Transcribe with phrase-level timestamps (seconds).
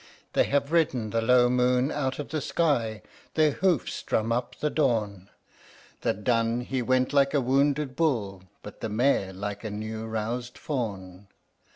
[0.33, 3.03] They have ridden the low moon out of the sky,
[3.35, 5.29] their hoofs drum up the dawn,
[6.01, 10.57] The dun he went like a wounded bull, but the mare like a new roused
[10.57, 11.27] fawn.